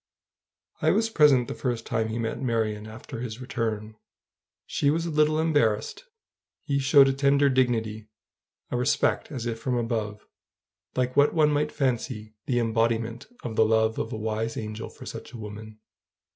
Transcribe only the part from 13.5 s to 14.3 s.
the love of a